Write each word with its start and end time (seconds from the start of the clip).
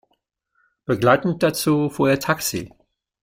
Begleitend 0.85 1.43
dazu 1.43 1.87
fuhr 1.91 2.09
er 2.09 2.19
Taxi. 2.19 2.73